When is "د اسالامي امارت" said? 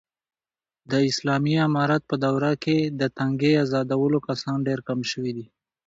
0.89-2.01